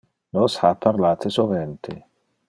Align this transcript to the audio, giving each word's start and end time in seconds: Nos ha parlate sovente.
Nos 0.35 0.55
ha 0.63 0.71
parlate 0.85 1.33
sovente. 1.35 1.99